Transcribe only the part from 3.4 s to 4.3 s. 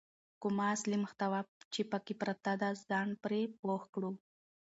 پوه کړو.